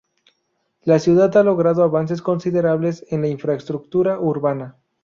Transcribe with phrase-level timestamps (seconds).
[0.81, 4.77] La ciudad, ha logrado avances considerables en la infraestructura urbana.